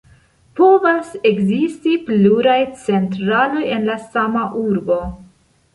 [0.59, 5.01] Povas ekzisti pluraj centraloj en la sama urbo.